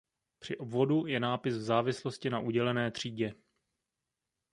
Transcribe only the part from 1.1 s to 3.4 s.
nápis v závislosti na udělené třídě.